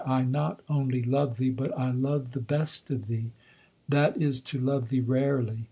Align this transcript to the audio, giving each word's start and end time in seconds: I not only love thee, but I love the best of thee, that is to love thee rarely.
I 0.07 0.23
not 0.23 0.61
only 0.67 1.03
love 1.03 1.37
thee, 1.37 1.51
but 1.51 1.77
I 1.77 1.91
love 1.91 2.31
the 2.31 2.39
best 2.39 2.89
of 2.89 3.05
thee, 3.05 3.29
that 3.87 4.19
is 4.19 4.39
to 4.49 4.59
love 4.59 4.89
thee 4.89 4.99
rarely. 4.99 5.59